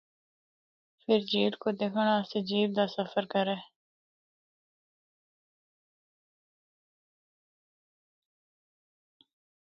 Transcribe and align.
فر 1.03 1.19
جھیل 1.29 1.53
کو 1.61 1.67
دکھنڑا 1.79 2.15
اسطے 2.21 2.39
جیپ 2.49 2.69
دا 2.77 2.85
سفر 2.95 3.23
کرّے۔ 3.33 3.57